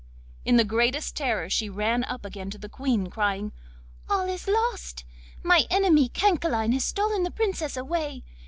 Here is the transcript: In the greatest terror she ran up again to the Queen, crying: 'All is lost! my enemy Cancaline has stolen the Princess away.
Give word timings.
In 0.45 0.57
the 0.57 0.63
greatest 0.63 1.15
terror 1.15 1.47
she 1.47 1.69
ran 1.69 2.03
up 2.05 2.25
again 2.25 2.49
to 2.49 2.57
the 2.57 2.67
Queen, 2.67 3.05
crying: 3.11 3.51
'All 4.09 4.27
is 4.27 4.47
lost! 4.47 5.05
my 5.43 5.67
enemy 5.69 6.09
Cancaline 6.09 6.71
has 6.73 6.85
stolen 6.85 7.21
the 7.21 7.29
Princess 7.29 7.77
away. 7.77 8.23